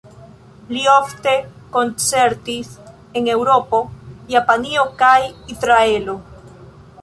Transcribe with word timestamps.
Li 0.75 0.79
ofte 0.93 1.33
koncertis 1.75 2.71
en 3.21 3.29
Eŭropo, 3.35 3.83
Japanio 4.37 4.87
kaj 5.03 5.15
en 5.29 5.55
Izraelo. 5.59 6.19